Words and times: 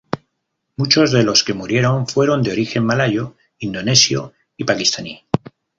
Muchos 0.77 1.11
de 1.11 1.21
los 1.21 1.43
que 1.43 1.53
murieron 1.53 2.07
fueron 2.07 2.41
de 2.41 2.51
origen 2.51 2.83
malayo, 2.83 3.35
indonesio 3.59 4.33
y 4.57 4.63
paquistaní. 4.63 5.25